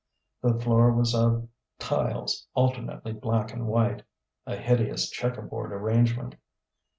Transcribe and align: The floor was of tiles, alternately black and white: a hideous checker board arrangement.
The 0.41 0.59
floor 0.59 0.91
was 0.91 1.13
of 1.13 1.47
tiles, 1.77 2.47
alternately 2.55 3.13
black 3.13 3.53
and 3.53 3.67
white: 3.67 4.01
a 4.47 4.55
hideous 4.55 5.11
checker 5.11 5.43
board 5.43 5.71
arrangement. 5.71 6.37